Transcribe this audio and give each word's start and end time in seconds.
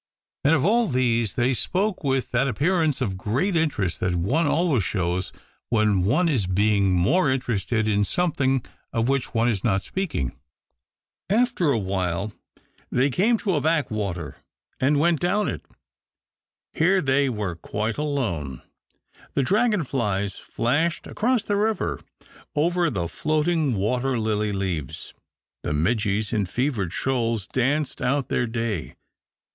And 0.43 0.55
of 0.55 0.65
all 0.65 0.87
these 0.87 1.35
they 1.35 1.53
spoke 1.53 2.03
with 2.03 2.31
that 2.31 2.47
appearance 2.47 3.01
of 3.01 3.19
great 3.19 3.55
interest 3.55 3.99
that 3.99 4.15
one 4.15 4.47
always 4.47 4.83
shows 4.83 5.31
when 5.69 6.01
one 6.01 6.27
is 6.27 6.47
being 6.47 6.91
more 6.91 7.29
interested 7.29 7.87
in 7.87 8.03
something 8.03 8.65
of 8.91 9.07
which 9.07 9.35
one 9.35 9.47
is 9.47 9.63
not 9.63 9.83
speaking. 9.83 10.29
THE 11.29 11.35
OCTAVE 11.35 11.45
OF 11.45 11.53
CLAUDIUS. 11.53 11.53
259 11.53 11.53
After 11.53 11.65
a 11.65 11.67
little 11.77 12.19
while 12.19 12.91
they 12.91 13.09
came 13.11 13.37
to 13.37 13.53
a 13.53 13.61
back 13.61 13.89
iTater, 13.89 14.35
and 14.79 14.99
went 14.99 15.19
down 15.19 15.47
it. 15.47 15.63
Here 16.73 16.99
they 16.99 17.29
were 17.29 17.55
uite 17.57 17.99
alone. 17.99 18.63
The 19.35 19.43
dragon 19.43 19.83
flies 19.83 20.35
flashed 20.39 21.05
across 21.05 21.47
he 21.47 21.53
river 21.53 22.01
over 22.55 22.89
the 22.89 23.07
floating 23.07 23.75
water 23.75 24.17
lily 24.17 24.51
leaves, 24.51 25.13
'he 25.61 25.71
midges 25.73 26.33
in 26.33 26.47
fevered 26.47 26.91
shoals 26.91 27.45
danced 27.47 28.01
out 28.01 28.29
their 28.29 28.49
ay. 28.57 28.95